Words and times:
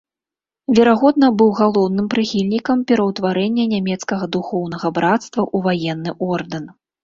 Верагодна 0.77 1.27
быў 1.41 1.49
галоўным 1.59 2.07
прыхільнікам 2.15 2.77
пераўтварэння 2.93 3.69
нямецкага 3.77 4.25
духоўнага 4.39 4.87
брацтва 4.99 5.41
ў 5.55 5.67
ваенны 5.71 6.11
ордэн. 6.35 6.65